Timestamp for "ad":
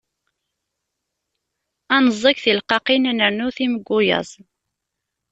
1.95-2.01, 3.11-3.15